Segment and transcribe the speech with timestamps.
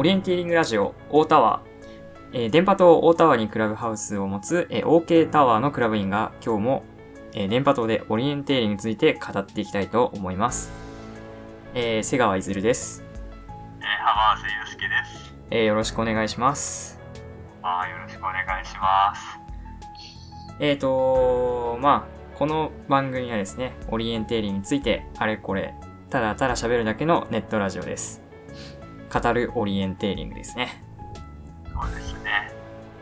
[0.00, 6.84] オリエンティリングラジオ大タワー、えー電波塔大タワーにクラブハウスを持つ、えー OK タワーのクラブ員が今日も、
[7.34, 10.72] えー電波塔でオリエンテーリングについて語っていきたいと思います。
[11.74, 13.04] えー、瀬川いずるです、
[13.80, 15.34] えー、浜瀬祐介です。
[15.50, 16.98] えーよろしくお願いします。
[17.62, 19.38] あーよろしくお願いします。
[20.60, 25.74] えーとまあ、この番組はですね、オリエンテーリングについてあれこれ、
[26.08, 28.19] ただただ喋るだけのネットラジオです。
[29.10, 30.84] 語るオリエンテーリングですね。
[31.66, 32.52] そうですね。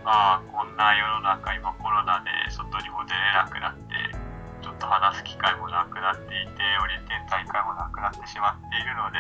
[0.02, 4.16] まあ、こんな世の中、今コロナで外にも出れなくなって、
[4.62, 9.18] ちょっと話す機会もなくなっていて、オリエンテーリング大会もなくなってしまっているので、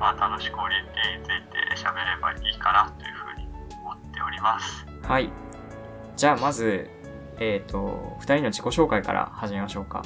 [0.00, 1.44] まあ、楽しくオリエンテーリングに
[1.76, 3.46] ついて喋ればいいかなというふうに
[3.84, 4.86] 思っております。
[5.02, 5.30] はい。
[6.16, 6.88] じゃあまず、
[7.38, 10.02] えっ、と、二人の自己紹介から始めましょうか。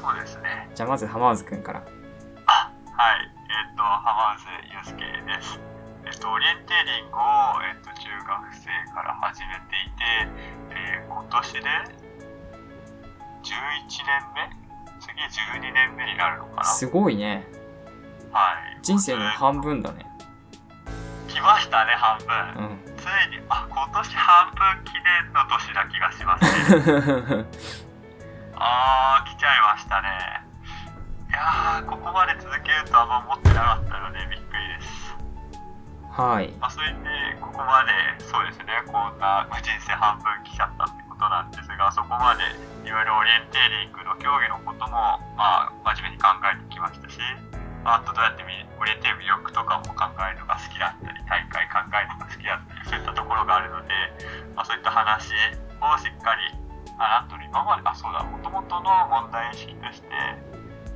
[0.00, 0.68] そうですね。
[0.74, 1.97] じゃあまず浜津くんから。
[4.28, 4.60] あ、はい。
[4.60, 5.60] えっ、と、浜瀬祐介です。
[6.04, 10.28] えっ、と、オリエンテーリングを、えっ、と、中学生から始めていて、
[10.76, 11.60] えー今年で
[13.42, 13.50] 11
[14.04, 14.50] 年目？
[15.00, 16.64] 次12年目になるのかな？
[16.64, 17.46] すごいね。
[18.32, 18.78] はい。
[18.82, 20.06] 人生の半分だね。
[21.28, 22.24] 来ましたね、半う
[22.58, 22.64] 分。
[22.64, 22.78] ん。
[22.96, 24.92] ついに、あ、今年半分記
[25.24, 27.44] 念の年な気がしますね。
[28.56, 30.08] あー、来ちゃいましたね。
[31.28, 34.27] いやー、ここまで続けるとあんま思ってなかったので、びっくりです。
[36.18, 36.50] はい。
[36.58, 36.98] まあ、それで
[37.38, 37.94] ここまで
[38.26, 42.42] そうですねこんなまあ人生半分来ちゃったってことなんですがそこまで
[42.82, 47.22] いろいろオリエンテーリングの競技のことも、まあ、真面目に考えてきましたし
[47.86, 53.94] あとどうやってみオリエンテーリング魅力とかも考えるのが好きだったり大会考えるのが好きだったりそういったところがあるので、
[54.58, 56.50] まあ、そういった話をしっかり
[56.98, 60.10] あなんと今まであそうだもともとの問題意識として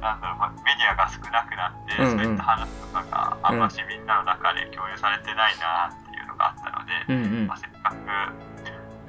[0.02, 7.58] なんだろう、まあ、メディアが少なくなって、そういった話とかがあんましみんなの中で共有されてないなっていうのがあったので、うんうんまあ、。
[7.58, 7.98] せっかく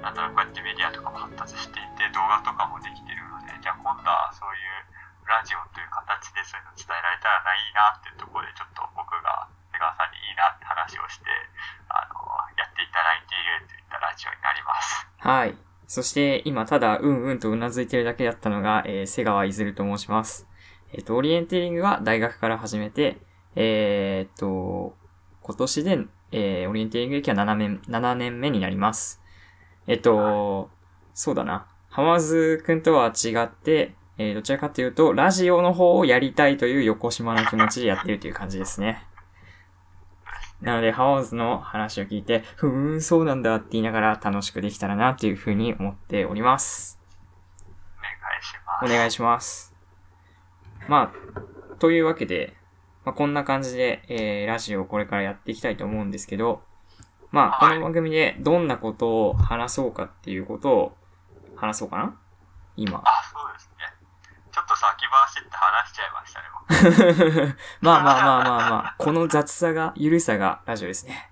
[0.03, 11.31] なんだろうこうやってメディアとかも発達していて動画とかもできてるのでじゃあ今度はそういうラジオという形でそういうの伝えられたらないいなっていうところでちょっと僕が瀬川さんにいいなって話をして
[11.88, 12.19] あの
[12.59, 15.07] やっていただいているといったラジオになります。
[15.24, 15.56] はい。
[15.88, 20.47] そして、今、ただ、うんうんとうなずいてるだけだったのが、えー、瀬川いずると申します。
[20.91, 23.18] えっ、と、オリエンテーリングは大学から始めて、
[23.56, 24.96] えーっと、
[25.41, 26.00] 今年で、
[26.31, 29.22] えー、オリエンテーリング歴は7年、7年目になります。
[29.88, 30.69] えっと、
[31.14, 31.68] そうだな。
[31.90, 39.06] 浜津くんとは違って、えー、どちらかというと、ラジオの方をやりたいという横島な気持ちでやってるという感じですね。
[40.62, 47.02] なので、ハワーズの話を聞いて、ふーん、そうなんだって言いながら楽しくできたらなというふうに思っております。
[47.97, 48.94] お願いします。
[48.94, 49.75] お願いします。
[50.88, 52.56] まあ、というわけで、
[53.06, 56.64] まあ、こんな感じで、えー、ラジオをこれからやっていきたいと思うんですけど、
[57.31, 60.97] まあ、こはいの番組でどんなことを話そうかっていうことを
[61.56, 62.16] 話そうかな？
[62.75, 63.02] 今。
[63.03, 63.86] あ、そうですね。
[64.52, 67.58] ちょっと先走って話しちゃいましたね、僕。
[67.81, 71.31] まあまあまあまあまあ、この雑さが、ゆるさがラジオですね。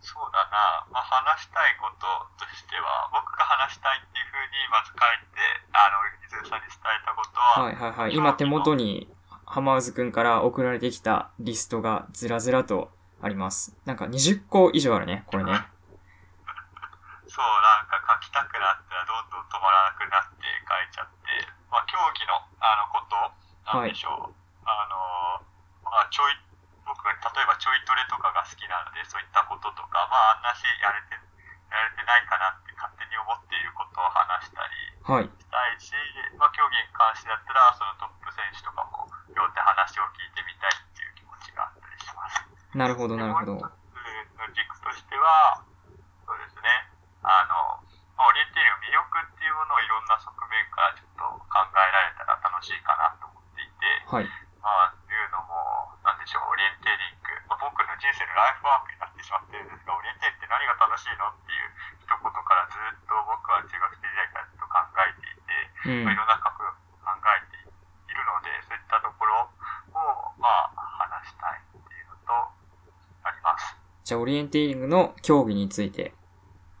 [0.00, 4.98] そうだな、まあ、話したいこととしては、僕が話したいっていうふうに、まず書い
[5.32, 5.40] て、
[5.72, 8.14] あの、伊豆さんに伝えたことは、はいはいはい。
[8.14, 9.12] 今手元に、
[9.46, 12.90] 浜津くんから送られてきたリストがずらずらと
[13.20, 13.76] あります。
[13.84, 15.52] なんか20個以上あるね、これね。
[17.24, 21.26] そう、なんか書きたくなったらどんどん止まらなくなって書いちゃって、
[21.66, 23.18] まあ、競技の、あの、こと、
[23.66, 24.38] なんでしょう。
[24.62, 25.42] あの、
[25.82, 26.38] まあ、ちょい、
[26.86, 35.26] 僕が例えばちょいトレとかが好きなので、そういったこととか、まあ、あんなしやれて、やれてないかなって勝手に思っていることを話したり、はい。
[35.26, 35.90] したいし、
[36.38, 42.46] まあ、競技に関してだったら、そのトップ選手とかも、呼んで話を聞いてみたいっていう気持ちがあったりします。
[42.74, 43.54] なるほどなるほど。
[43.54, 45.62] もう一つの軸としては、
[46.26, 46.66] そうですね、
[47.22, 47.78] あの、
[48.18, 54.26] まあ、オリエンテーリングの魅力っていうものをいろんな側面からちょっと考えられたら楽しいかなと思っていて、はい。
[54.58, 61.70] まあ、というのも、なんでしょう、オリエンテーリング、まあ、僕の人生のライフワークになってしまってるんですが、オリエンテーリングって何が楽しいのっていう
[62.02, 62.26] 一言か
[62.58, 66.18] らずっと僕は中学生時代からずっと考えていて、うんまあ、い。
[66.18, 66.74] ろんな角度を
[67.06, 69.46] 考えているので、そういったところ
[69.94, 72.32] を、まあ、話したいっていうのと、
[73.24, 73.76] あります。
[74.04, 76.12] じゃあ、オリエンテーリングの競技について、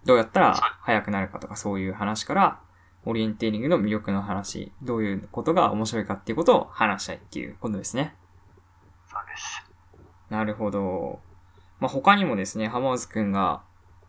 [0.04, 2.60] どうやったら速くなるかとかそういう話から、
[3.06, 8.14] オリエンテーリングの魅力の話、どういうことが面白いかっていうことを話したいっていうことですね。
[9.06, 9.64] そうです。
[10.28, 11.20] なるほど。
[11.80, 13.62] まあ、他にもですね、浜津くんが、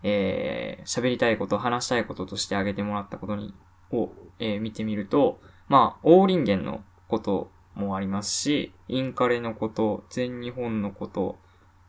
[0.03, 3.53] えー、喋りたいこと、話したいこととして挙げてもらったことに、
[3.91, 5.39] を、えー見てみると、
[5.69, 11.37] まあ、大林源のこともありますし、インカレのこと、全日本のこと、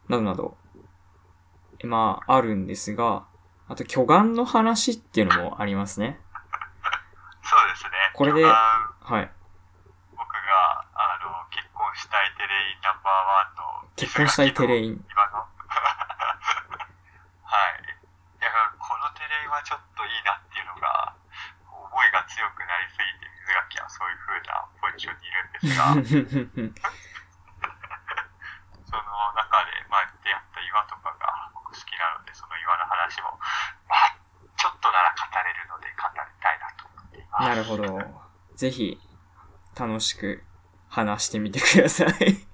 [0.08, 0.56] などなど、
[1.86, 3.26] まあ、あるんですが、
[3.68, 6.20] あと、巨岩の話っていうのもありますね。
[7.42, 7.90] そうですね。
[8.14, 8.52] これでは
[9.20, 9.30] い。
[10.12, 15.04] 僕が、あの、結婚したいテレインナンバーワンの、結婚したいテレイン。
[15.10, 15.46] 今の。
[17.42, 17.82] はい。
[17.82, 21.14] いや、このテレインはちょっといいなっていうのが、
[21.70, 25.94] 思いが強くなりすぎて、水垣はそういう風なポジションにいるんですが、
[28.86, 33.38] その中で、まあ、出会った岩とかが僕好きなので、その岩の話も、
[33.88, 34.14] まあ、
[34.56, 37.42] ちょっとなら語れるので語りたいなと思っています。
[37.42, 37.98] なるほど。
[38.54, 38.98] ぜひ、
[39.78, 40.42] 楽しく
[40.88, 42.08] 話してみてください。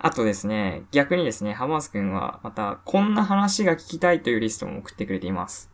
[0.00, 5.70] あとですね、逆にですね、ハマース君はまた、こんな話が聞きたいというリストも送ってくれています。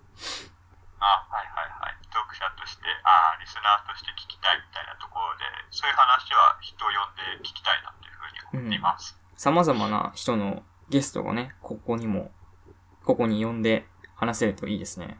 [0.99, 1.97] あ、はいはいはい。
[2.13, 8.13] 読者として、あリスナーとして聞きたいみたいなところで、そういう話は人を呼んで聞きたいなっていう
[8.53, 9.19] ふうに思っています。
[9.37, 12.31] 様々な人のゲストがね、ここにも、
[13.05, 15.19] ここに呼んで話せるといいですね。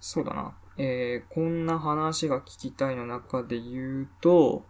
[0.00, 0.54] そうだな。
[0.76, 4.64] えー、こんな話が聞きたいの中で言うと、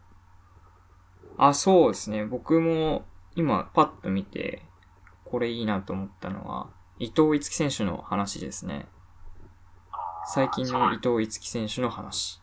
[1.37, 2.25] あ、そうですね。
[2.25, 4.63] 僕も今パッと見て、
[5.25, 8.89] これいいなと思ったのは、伊藤逸樹選手の話ですね。
[10.27, 12.37] 最近の伊藤逸樹選手の話。
[12.37, 12.41] い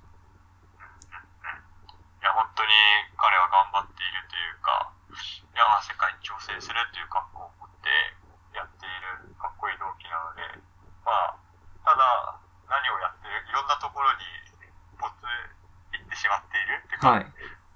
[2.24, 2.72] や、本当に
[3.20, 7.92] 彼は頑張っているというか、いや、まあ世界に挑戦するっていう覚悟を持って
[8.56, 8.90] やってい
[9.28, 10.64] るかっこいい動機なので、
[11.04, 11.36] まあ、
[11.84, 12.40] ただ、
[12.72, 14.24] 何をやってる、いろんなところに
[14.96, 17.25] 没行ってしまっているっていうか、はい。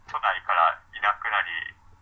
[0.10, 1.54] 都内からいなくなり、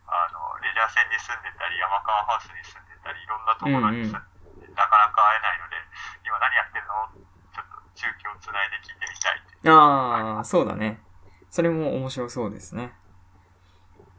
[0.07, 5.75] あの、レジャー線に住んでたり、山川ハウスに住んでたり、いろんなところに住んで、なかなか会えないので、
[6.23, 7.27] 今何やってるの？
[7.51, 9.73] ちょっと中継をつないで聞いてみたい。
[9.73, 11.01] ああ、そうだね。
[11.49, 12.93] それも面白そうですね。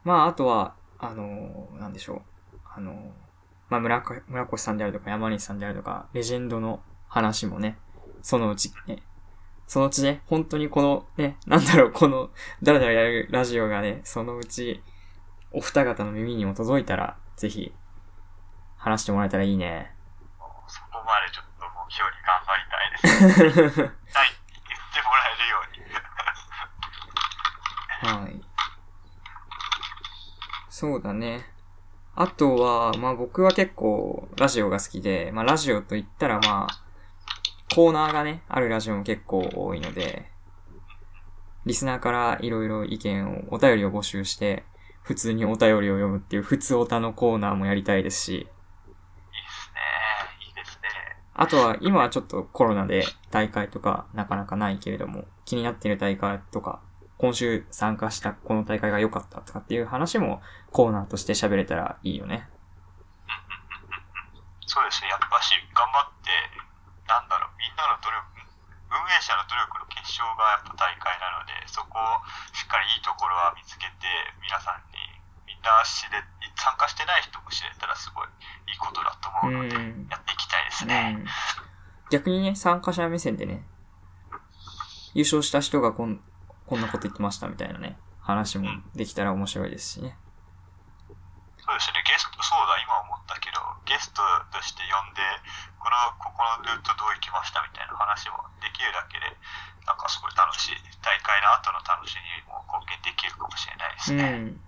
[0.03, 2.21] まあ、あとは、あのーなんでしょう。
[2.65, 2.95] あのー
[3.69, 4.03] まあ、村
[4.51, 7.77] 越さんであるとか、山西さんであるとか、レジェンドの話もね、
[8.21, 9.03] そのうちね、
[9.69, 12.31] そのうちね、本当にこのね、なんだろう、この、
[12.63, 14.81] だらだらやるラジオがね、そのうち、
[15.51, 17.71] お二方の耳にも届いたら、ぜひ、
[18.77, 19.93] 話してもらえたらいいね。
[20.67, 23.81] そこまでちょっと目標に頑張りたいです。
[23.85, 24.29] はい
[24.67, 25.61] 言ってもらえるよ
[28.01, 28.23] うに。
[28.23, 28.41] はい。
[30.67, 31.45] そうだね。
[32.15, 36.88] あとは、まあ僕は結構ラジオが好きで、まあラジオと言ったらまあ、
[37.73, 40.29] コーナーがね、あるラジオも結構多いので、
[41.65, 44.63] リスナーからいろいろ意見を、お便りを募集して、
[45.03, 48.51] 普通にお便りを読むっていう普通おたのコーナーもやりたいですし、いいです
[49.73, 49.79] ね。
[50.47, 50.89] いいですね。
[51.33, 56.81] あとは今はちょっとコロナで大会とかなかなかないけれども、気になってる大会とか、
[57.17, 62.47] 今週参加したこの大会が良かったとかっていう話もコーナーとして喋れたらいいよね。
[64.65, 65.09] そうですね。
[65.09, 66.29] やっぱし、頑張って、
[67.07, 67.29] なん
[67.79, 68.27] だろう、みんなの努力、
[68.91, 72.19] 運営者の努力の結晶がやっぱ大会なので、そこを
[72.51, 74.07] しっかりいいところは見つけて、
[74.41, 74.97] 皆さんに、
[75.47, 76.19] みんな知れ、
[76.55, 78.27] 参加してない人も知れたらすごい
[78.67, 81.11] いいことだと思うので、うんやっていきたいですうね。
[81.13, 81.25] ん。
[82.11, 83.63] 逆にね、参加者目線でね、
[85.13, 86.21] 優勝した人がこん
[86.65, 90.17] こんなこと言ってましたみたいなね、話もできたら面白いですしね。
[91.57, 94.21] そうですね、ゲスト、そうだ、今思ったけど、ゲスト
[94.51, 95.21] として呼んで、
[95.99, 99.27] この、ここのルートどう行きましたみたいな話もできるだけで、
[99.83, 104.31] なんかすごい楽しい、大会の後の楽しみにも貢献できるかもしれないですうね。
[104.55, 104.61] ん。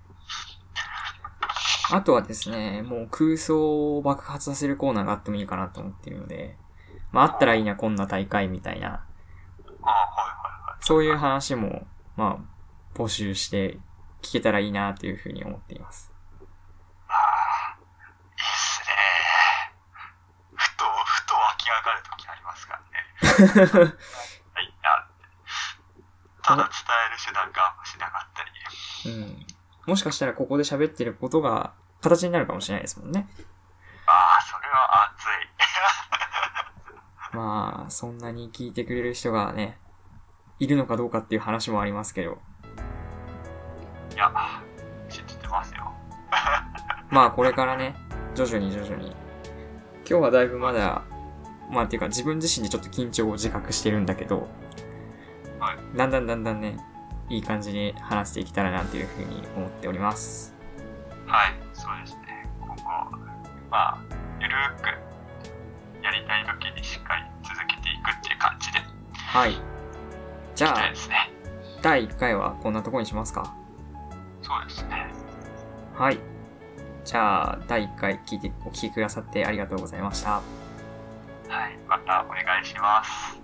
[1.93, 6.57] あとはですね、もう空想を爆発させるコーナーがあってもいいかなと思ってるので、
[7.11, 9.05] まああったらいいな、こんな大会みたいな。
[10.79, 11.85] そういう話も、
[12.15, 13.77] まあ、募集して
[14.21, 16.11] 聞けたらいいなというふうに思っています。
[17.07, 18.87] ああ、いいっすね。
[20.55, 22.85] ふと、ふと湧き上がるときありますからね。
[23.37, 23.95] はい、なって。
[26.43, 26.71] ただ伝
[27.07, 28.51] える手段がしなかったり。
[29.13, 29.45] うん。
[29.87, 32.81] もしかしたらここで喋ってることが形になるかもしれない。
[32.83, 33.27] ですもんね。
[34.05, 35.51] ああ、それは熱い。
[37.33, 38.73] まあ、そんなに聞い。
[38.73, 39.79] てくれる人がね、
[40.59, 40.67] い。
[40.67, 41.37] るのかどうかってい。
[41.37, 42.39] う話もありますけど、
[44.13, 44.17] い。
[44.17, 44.31] や、
[45.09, 45.91] 信じてますよ。
[47.09, 47.95] まあこれからね、
[48.35, 49.15] 徐々に徐々に。
[50.09, 50.47] 今日はだい。
[50.47, 51.03] ぶまだ、
[51.71, 54.47] まあっていうか自分自身でちょっと緊張を自覚してるんだけど、
[55.59, 56.77] はい、だんだんだんだんね、
[57.29, 60.53] いい感じに話していけたらなというふうに思っております。
[61.25, 62.49] はい、そうですね。
[62.59, 62.83] 今後、
[63.69, 63.97] まあ、
[64.41, 64.87] ゆるく
[66.03, 68.79] やりたい時にしっかり続けていくっていう感じで。
[69.13, 69.55] はい。
[70.55, 70.93] じゃあ、ね、
[71.81, 73.55] 第1回はこんなとこにしますか？
[74.41, 75.07] そうですね。
[75.93, 76.19] はい。
[77.05, 80.41] じゃあ、第1回聞いて、お聴きくださってありがとうございました。
[81.51, 83.40] はい、またお願いします。